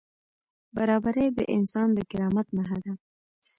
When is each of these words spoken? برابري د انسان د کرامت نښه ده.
برابري 0.75 1.27
د 1.37 1.39
انسان 1.55 1.87
د 1.93 1.99
کرامت 2.11 2.47
نښه 2.57 2.77
ده. 2.83 2.93